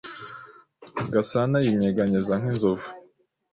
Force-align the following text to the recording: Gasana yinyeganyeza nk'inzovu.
Gasana 1.13 1.57
yinyeganyeza 1.65 2.33
nk'inzovu. 2.39 2.87